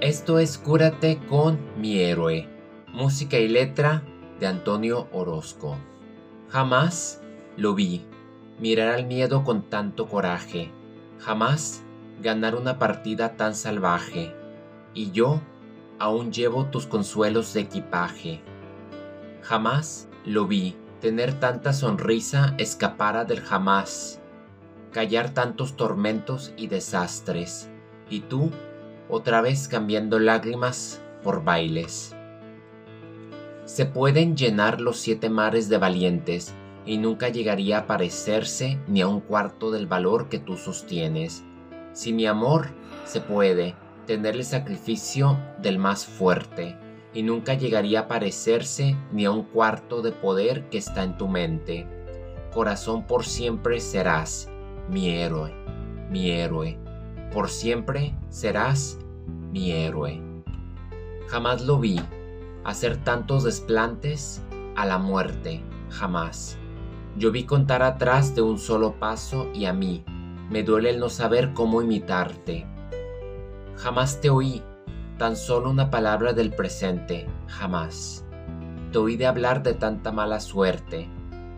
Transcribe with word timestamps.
Esto 0.00 0.38
es 0.38 0.56
Cúrate 0.56 1.20
con 1.28 1.58
mi 1.78 1.98
héroe. 1.98 2.48
Música 2.88 3.36
y 3.36 3.48
letra 3.48 4.02
de 4.40 4.46
Antonio 4.46 5.08
Orozco. 5.12 5.76
Jamás 6.48 7.20
lo 7.58 7.74
vi 7.74 8.06
mirar 8.58 8.94
al 8.94 9.04
miedo 9.04 9.44
con 9.44 9.68
tanto 9.68 10.08
coraje. 10.08 10.70
Jamás 11.18 11.82
ganar 12.22 12.54
una 12.54 12.78
partida 12.78 13.36
tan 13.36 13.54
salvaje. 13.54 14.34
Y 14.94 15.10
yo 15.10 15.42
aún 15.98 16.32
llevo 16.32 16.64
tus 16.64 16.86
consuelos 16.86 17.52
de 17.52 17.60
equipaje. 17.60 18.40
Jamás 19.42 20.08
lo 20.24 20.46
vi 20.46 20.76
tener 21.02 21.38
tanta 21.38 21.74
sonrisa 21.74 22.54
escapara 22.56 23.26
del 23.26 23.42
jamás, 23.42 24.18
callar 24.92 25.34
tantos 25.34 25.76
tormentos 25.76 26.54
y 26.56 26.68
desastres, 26.68 27.68
y 28.08 28.20
tú 28.20 28.50
otra 29.10 29.40
vez 29.40 29.68
cambiando 29.68 30.18
lágrimas 30.18 31.00
por 31.22 31.44
bailes. 31.44 32.14
Se 33.64 33.86
pueden 33.86 34.36
llenar 34.36 34.80
los 34.80 34.98
siete 34.98 35.30
mares 35.30 35.68
de 35.68 35.78
valientes, 35.78 36.54
y 36.86 36.98
nunca 36.98 37.28
llegaría 37.28 37.78
a 37.78 37.86
parecerse 37.86 38.78
ni 38.88 39.00
a 39.00 39.06
un 39.06 39.20
cuarto 39.20 39.70
del 39.70 39.86
valor 39.86 40.28
que 40.28 40.38
tú 40.38 40.56
sostienes. 40.56 41.44
Si 41.92 42.12
mi 42.12 42.26
amor 42.26 42.70
se 43.04 43.20
puede, 43.20 43.76
tener 44.06 44.34
el 44.34 44.44
sacrificio 44.44 45.38
del 45.62 45.78
más 45.78 46.04
fuerte, 46.04 46.76
y 47.12 47.22
nunca 47.22 47.54
llegaría 47.54 48.00
a 48.00 48.08
parecerse 48.08 48.96
ni 49.12 49.24
a 49.24 49.30
un 49.30 49.44
cuarto 49.44 50.02
de 50.02 50.10
poder 50.10 50.68
que 50.68 50.78
está 50.78 51.04
en 51.04 51.16
tu 51.16 51.28
mente. 51.28 51.86
Corazón 52.52 53.06
por 53.06 53.24
siempre 53.24 53.78
serás 53.78 54.48
mi 54.88 55.10
héroe, 55.10 55.52
mi 56.10 56.32
héroe. 56.32 56.79
Por 57.32 57.48
siempre 57.48 58.14
serás 58.28 58.98
mi 59.52 59.72
héroe. 59.72 60.22
Jamás 61.28 61.62
lo 61.62 61.78
vi 61.78 62.00
hacer 62.64 62.96
tantos 62.98 63.44
desplantes 63.44 64.42
a 64.76 64.84
la 64.84 64.98
muerte, 64.98 65.62
jamás. 65.90 66.58
Yo 67.16 67.30
vi 67.32 67.44
contar 67.44 67.82
atrás 67.82 68.34
de 68.34 68.42
un 68.42 68.58
solo 68.58 68.94
paso 68.98 69.48
y 69.52 69.64
a 69.64 69.72
mí 69.72 70.04
me 70.50 70.62
duele 70.62 70.90
el 70.90 71.00
no 71.00 71.08
saber 71.08 71.52
cómo 71.54 71.82
imitarte. 71.82 72.66
Jamás 73.76 74.20
te 74.20 74.30
oí 74.30 74.62
tan 75.16 75.36
solo 75.36 75.70
una 75.70 75.90
palabra 75.90 76.32
del 76.32 76.52
presente, 76.52 77.26
jamás. 77.46 78.24
Te 78.90 78.98
oí 78.98 79.16
de 79.16 79.26
hablar 79.26 79.62
de 79.62 79.74
tanta 79.74 80.12
mala 80.12 80.40
suerte, 80.40 81.08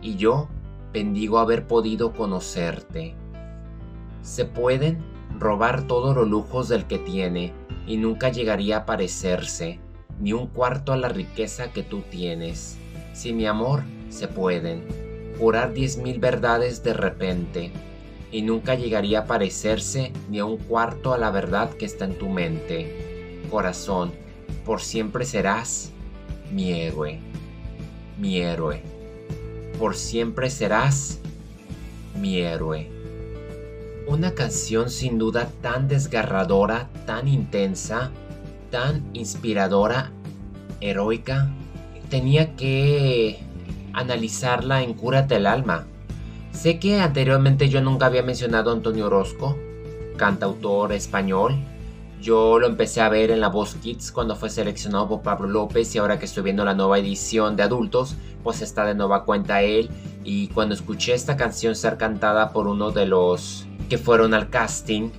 y 0.01 0.15
yo 0.15 0.49
bendigo 0.91 1.39
haber 1.39 1.65
podido 1.65 2.13
conocerte. 2.13 3.15
Se 4.21 4.45
pueden 4.45 5.12
robar 5.43 5.85
todos 5.87 6.15
los 6.15 6.27
lujos 6.27 6.69
del 6.69 6.85
que 6.85 6.97
tiene, 6.97 7.53
y 7.85 7.97
nunca 7.97 8.29
llegaría 8.29 8.77
a 8.77 8.85
parecerse, 8.85 9.79
ni 10.19 10.33
un 10.33 10.47
cuarto 10.47 10.93
a 10.93 10.97
la 10.97 11.09
riqueza 11.09 11.71
que 11.71 11.83
tú 11.83 12.01
tienes. 12.09 12.77
Si 13.13 13.33
mi 13.33 13.45
amor, 13.45 13.83
se 14.09 14.27
pueden 14.27 14.85
jurar 15.37 15.73
diez 15.73 15.97
mil 15.97 16.19
verdades 16.19 16.83
de 16.83 16.93
repente, 16.93 17.71
y 18.31 18.41
nunca 18.41 18.75
llegaría 18.75 19.19
a 19.19 19.25
parecerse 19.25 20.11
ni 20.29 20.39
a 20.39 20.45
un 20.45 20.57
cuarto 20.57 21.13
a 21.13 21.17
la 21.17 21.29
verdad 21.29 21.69
que 21.71 21.85
está 21.85 22.05
en 22.05 22.17
tu 22.17 22.29
mente 22.29 23.41
corazón, 23.51 24.11
por 24.65 24.81
siempre 24.81 25.25
serás 25.25 25.91
mi 26.51 26.71
héroe, 26.71 27.19
mi 28.17 28.39
héroe. 28.39 28.81
Por 29.77 29.95
siempre 29.95 30.49
serás 30.49 31.19
mi 32.19 32.39
héroe. 32.39 32.92
Una 34.07 34.31
canción 34.31 34.89
sin 34.89 35.17
duda 35.17 35.49
tan 35.61 35.87
desgarradora, 35.87 36.89
tan 37.05 37.27
intensa, 37.27 38.11
tan 38.69 39.03
inspiradora, 39.13 40.11
heroica. 40.81 41.49
Tenía 42.09 42.55
que 42.55 43.39
analizarla 43.93 44.83
en 44.83 44.93
Cúrate 44.93 45.37
el 45.37 45.47
alma. 45.47 45.87
Sé 46.51 46.79
que 46.79 46.99
anteriormente 46.99 47.69
yo 47.69 47.81
nunca 47.81 48.07
había 48.07 48.23
mencionado 48.23 48.71
a 48.71 48.73
Antonio 48.73 49.07
Orozco, 49.07 49.57
cantautor 50.17 50.91
español, 50.91 51.55
yo 52.23 52.57
lo 52.57 52.67
empecé 52.67 53.01
a 53.01 53.09
ver 53.09 53.31
en 53.31 53.41
la 53.41 53.49
Voz 53.49 53.75
Kids 53.75 54.13
cuando 54.13 54.37
fue 54.37 54.49
seleccionado 54.49 55.09
por 55.09 55.23
Pablo 55.23 55.49
López 55.49 55.93
y 55.93 55.97
ahora 55.97 56.19
que 56.19 56.23
estoy 56.23 56.43
viendo 56.43 56.63
la 56.63 56.73
nueva 56.73 56.97
edición 56.97 57.57
de 57.57 57.63
adultos, 57.63 58.15
pues 58.43 58.61
está 58.61 58.85
de 58.85 58.95
nueva 58.95 59.25
cuenta 59.25 59.61
él. 59.61 59.89
Y 60.23 60.47
cuando 60.47 60.73
escuché 60.73 61.15
esta 61.15 61.35
canción 61.35 61.75
ser 61.75 61.97
cantada 61.97 62.53
por 62.53 62.67
uno 62.67 62.91
de 62.91 63.07
los 63.07 63.67
que 63.93 63.99
fueron 63.99 64.33
al 64.33 64.49
casting, 64.49 65.11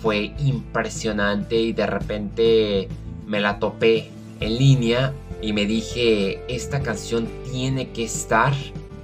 fue 0.00 0.32
impresionante 0.38 1.56
y 1.56 1.74
de 1.74 1.84
repente 1.84 2.88
me 3.26 3.38
la 3.38 3.58
topé 3.58 4.08
en 4.40 4.56
línea 4.56 5.12
y 5.42 5.52
me 5.52 5.66
dije, 5.66 6.42
esta 6.48 6.80
canción 6.80 7.28
tiene 7.52 7.90
que 7.90 8.04
estar 8.04 8.54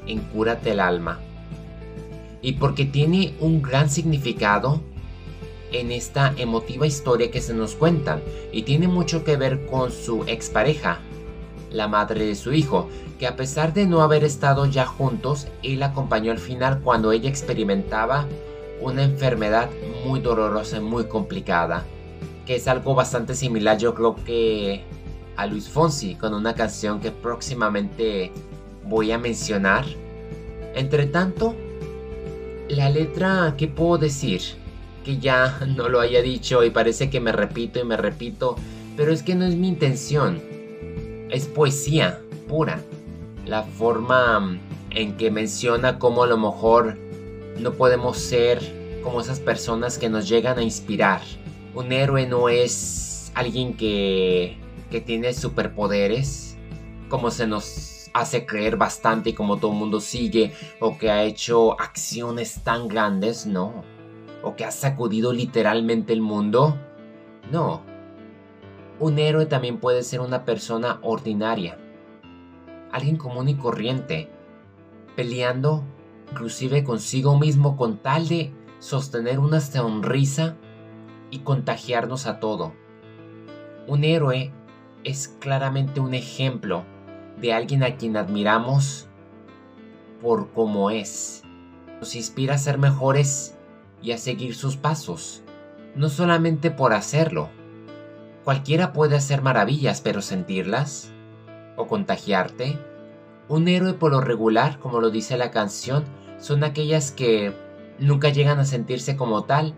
en 0.06 0.20
Cúrate 0.20 0.70
el 0.70 0.80
alma. 0.80 1.20
Y 2.40 2.52
porque 2.52 2.86
tiene 2.86 3.34
un 3.40 3.60
gran 3.60 3.90
significado, 3.90 4.80
en 5.70 5.92
esta 5.92 6.32
emotiva 6.38 6.86
historia 6.86 7.30
que 7.30 7.42
se 7.42 7.52
nos 7.52 7.74
cuentan 7.74 8.22
y 8.52 8.62
tiene 8.62 8.88
mucho 8.88 9.22
que 9.22 9.36
ver 9.36 9.66
con 9.66 9.92
su 9.92 10.24
expareja, 10.28 10.98
la 11.70 11.88
madre 11.88 12.24
de 12.24 12.36
su 12.36 12.54
hijo, 12.54 12.88
que 13.18 13.26
a 13.26 13.36
pesar 13.36 13.74
de 13.74 13.84
no 13.84 14.00
haber 14.00 14.24
estado 14.24 14.64
ya 14.64 14.86
juntos, 14.86 15.46
él 15.62 15.82
acompañó 15.82 16.32
al 16.32 16.38
final 16.38 16.80
cuando 16.80 17.12
ella 17.12 17.28
experimentaba 17.28 18.26
una 18.80 19.02
enfermedad 19.02 19.70
muy 20.04 20.20
dolorosa 20.20 20.78
y 20.78 20.80
muy 20.80 21.04
complicada, 21.04 21.84
que 22.46 22.56
es 22.56 22.68
algo 22.68 22.94
bastante 22.94 23.34
similar 23.34 23.78
yo 23.78 23.94
creo 23.94 24.16
que 24.16 24.82
a 25.36 25.46
Luis 25.46 25.68
Fonsi 25.68 26.14
con 26.14 26.34
una 26.34 26.54
canción 26.54 27.00
que 27.00 27.10
próximamente 27.10 28.32
voy 28.84 29.12
a 29.12 29.18
mencionar. 29.18 29.84
Entre 30.74 31.06
tanto, 31.06 31.54
la 32.68 32.90
letra, 32.90 33.54
¿qué 33.56 33.68
puedo 33.68 33.98
decir? 33.98 34.40
que 35.04 35.18
ya 35.18 35.58
no 35.76 35.88
lo 35.88 36.00
haya 36.00 36.22
dicho 36.22 36.64
y 36.64 36.70
parece 36.70 37.10
que 37.10 37.20
me 37.20 37.32
repito 37.32 37.80
y 37.80 37.84
me 37.84 37.96
repito, 37.96 38.56
pero 38.96 39.12
es 39.12 39.22
que 39.22 39.34
no 39.34 39.44
es 39.44 39.56
mi 39.56 39.68
intención. 39.68 40.40
Es 41.30 41.46
poesía 41.46 42.20
pura. 42.48 42.80
La 43.46 43.62
forma 43.62 44.58
en 44.90 45.16
que 45.16 45.30
menciona 45.30 45.98
cómo 45.98 46.24
a 46.24 46.26
lo 46.26 46.36
mejor 46.36 46.98
no 47.60 47.72
podemos 47.74 48.18
ser 48.18 48.60
como 49.02 49.20
esas 49.20 49.40
personas 49.40 49.98
que 49.98 50.08
nos 50.08 50.28
llegan 50.28 50.58
a 50.58 50.62
inspirar. 50.62 51.20
Un 51.74 51.92
héroe 51.92 52.26
no 52.26 52.48
es 52.48 53.30
alguien 53.34 53.76
que, 53.76 54.58
que 54.90 55.00
tiene 55.00 55.32
superpoderes, 55.32 56.56
como 57.08 57.30
se 57.30 57.46
nos 57.46 58.10
hace 58.12 58.44
creer 58.44 58.76
bastante 58.76 59.30
y 59.30 59.32
como 59.34 59.58
todo 59.58 59.72
el 59.72 59.78
mundo 59.78 60.00
sigue, 60.00 60.52
o 60.80 60.98
que 60.98 61.10
ha 61.10 61.22
hecho 61.22 61.80
acciones 61.80 62.62
tan 62.64 62.88
grandes, 62.88 63.46
no 63.46 63.84
o 64.42 64.56
que 64.56 64.64
ha 64.64 64.70
sacudido 64.70 65.32
literalmente 65.32 66.12
el 66.12 66.20
mundo? 66.20 66.76
No. 67.50 67.82
Un 68.98 69.18
héroe 69.18 69.46
también 69.46 69.78
puede 69.78 70.02
ser 70.02 70.20
una 70.20 70.44
persona 70.44 70.98
ordinaria, 71.02 71.78
alguien 72.92 73.16
común 73.16 73.48
y 73.48 73.54
corriente, 73.54 74.28
peleando 75.16 75.84
inclusive 76.30 76.84
consigo 76.84 77.38
mismo 77.38 77.76
con 77.76 77.98
tal 77.98 78.28
de 78.28 78.52
sostener 78.78 79.38
una 79.38 79.60
sonrisa 79.60 80.56
y 81.30 81.40
contagiarnos 81.40 82.26
a 82.26 82.40
todo. 82.40 82.72
Un 83.86 84.04
héroe 84.04 84.52
es 85.04 85.28
claramente 85.40 86.00
un 86.00 86.14
ejemplo 86.14 86.84
de 87.40 87.52
alguien 87.52 87.82
a 87.82 87.96
quien 87.96 88.16
admiramos 88.16 89.08
por 90.20 90.50
cómo 90.52 90.90
es. 90.90 91.42
Nos 91.98 92.14
inspira 92.14 92.54
a 92.54 92.58
ser 92.58 92.78
mejores 92.78 93.56
y 94.02 94.12
a 94.12 94.18
seguir 94.18 94.54
sus 94.54 94.76
pasos, 94.76 95.42
no 95.94 96.08
solamente 96.08 96.70
por 96.70 96.92
hacerlo. 96.92 97.48
Cualquiera 98.44 98.92
puede 98.92 99.16
hacer 99.16 99.42
maravillas, 99.42 100.00
pero 100.00 100.22
sentirlas 100.22 101.10
o 101.76 101.86
contagiarte. 101.86 102.78
Un 103.48 103.68
héroe 103.68 103.94
por 103.94 104.12
lo 104.12 104.20
regular, 104.20 104.78
como 104.78 105.00
lo 105.00 105.10
dice 105.10 105.36
la 105.36 105.50
canción, 105.50 106.04
son 106.40 106.64
aquellas 106.64 107.12
que 107.12 107.54
nunca 107.98 108.30
llegan 108.30 108.58
a 108.58 108.64
sentirse 108.64 109.16
como 109.16 109.44
tal 109.44 109.74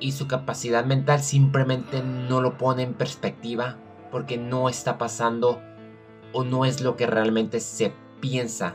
y 0.00 0.12
su 0.12 0.26
capacidad 0.26 0.84
mental 0.84 1.20
simplemente 1.20 2.02
no 2.02 2.40
lo 2.40 2.58
pone 2.58 2.82
en 2.82 2.94
perspectiva 2.94 3.76
porque 4.10 4.38
no 4.38 4.68
está 4.68 4.98
pasando 4.98 5.60
o 6.32 6.42
no 6.42 6.64
es 6.64 6.80
lo 6.80 6.96
que 6.96 7.06
realmente 7.06 7.60
se 7.60 7.92
piensa 8.20 8.74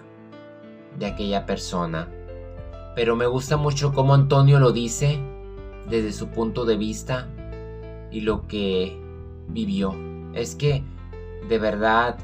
de 0.97 1.07
aquella 1.07 1.45
persona 1.45 2.07
pero 2.95 3.17
me 3.17 3.27
gusta 3.27 3.57
mucho 3.57 3.93
cómo 3.93 4.13
Antonio 4.13 4.57
lo 4.59 4.71
dice 4.71 5.19
desde 5.89 6.13
su 6.13 6.29
punto 6.29 6.65
de 6.65 6.77
vista 6.77 7.27
y 8.09 8.21
lo 8.21 8.47
que 8.47 8.97
vivió. 9.49 9.93
Es 10.33 10.55
que, 10.55 10.81
de 11.49 11.59
verdad, 11.59 12.17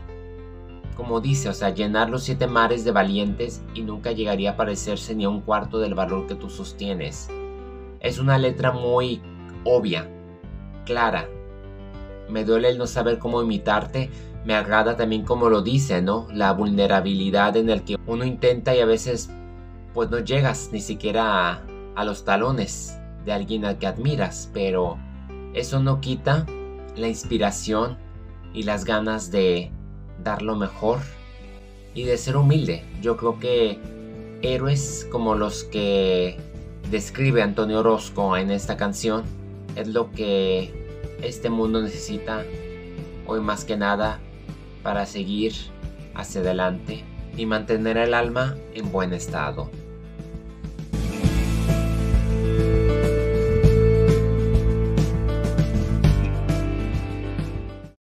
como 0.96 1.22
dice, 1.22 1.50
o 1.50 1.54
sea, 1.54 1.70
llenar 1.70 2.10
los 2.10 2.24
siete 2.24 2.48
mares 2.48 2.84
de 2.84 2.92
valientes 2.92 3.62
y 3.74 3.82
nunca 3.82 4.12
llegaría 4.12 4.52
a 4.52 4.58
parecerse 4.58 5.16
ni 5.16 5.24
a 5.24 5.30
un 5.30 5.42
cuarto 5.42 5.80
del 5.80 5.96
valor 5.96 6.28
que 6.28 6.36
tú 6.36 6.50
sostienes. 6.50 7.30
Es 8.00 8.20
una 8.20 8.38
letra 8.38 8.72
muy 8.72 9.22
obvia, 9.64 10.10
clara, 10.86 11.28
me 12.32 12.46
duele 12.46 12.70
el 12.70 12.78
no 12.78 12.88
saber 12.88 13.20
cómo 13.20 13.44
imitarte. 13.44 14.10
Me 14.46 14.56
agrada 14.56 14.96
también 14.96 15.24
como 15.24 15.50
lo 15.50 15.62
dice, 15.62 16.02
¿no? 16.02 16.28
La 16.34 16.54
vulnerabilidad 16.54 17.58
en 17.58 17.70
el 17.70 17.84
que 17.84 17.98
uno 18.08 18.26
intenta 18.26 18.76
y 18.76 18.80
a 18.80 18.86
veces 18.86 19.30
pues 19.94 20.10
no 20.10 20.20
llegas 20.20 20.70
ni 20.72 20.80
siquiera 20.80 21.52
a, 21.52 21.62
a 21.96 22.04
los 22.06 22.24
talones 22.24 22.98
de 23.26 23.34
alguien 23.34 23.66
al 23.66 23.78
que 23.78 23.88
admiras, 23.88 24.50
pero 24.54 24.98
eso 25.54 25.80
no 25.82 26.00
quita 26.00 26.46
la 26.96 27.08
inspiración 27.08 27.98
y 28.54 28.64
las 28.64 28.86
ganas 28.86 29.32
de 29.32 29.72
dar 30.24 30.42
lo 30.42 30.56
mejor 30.56 31.00
y 31.94 32.04
de 32.04 32.18
ser 32.18 32.38
humilde. 32.38 32.84
Yo 33.02 33.18
creo 33.18 33.40
que 33.40 33.80
héroes 34.42 35.08
como 35.12 35.36
los 35.36 35.64
que 35.66 36.38
describe 36.90 37.42
Antonio 37.42 37.80
Orozco 37.80 38.38
en 38.38 38.52
esta 38.52 38.78
canción 38.78 39.24
es 39.76 39.88
lo 39.88 40.12
que 40.12 40.74
este 41.22 41.50
mundo 41.50 41.82
necesita 41.82 42.44
hoy 43.28 43.40
más 43.40 43.66
que 43.66 43.78
nada 43.78 44.20
para 44.84 45.06
seguir 45.06 45.54
hacia 46.16 46.42
adelante 46.42 47.04
y 47.38 47.46
mantener 47.46 47.98
el 47.98 48.14
alma 48.14 48.58
en 48.74 48.92
buen 48.92 49.14
estado. 49.14 49.70